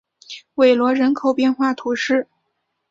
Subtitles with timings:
[0.55, 2.27] 韦罗人口变化图示